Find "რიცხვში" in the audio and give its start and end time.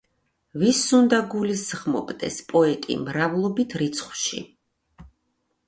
3.83-4.45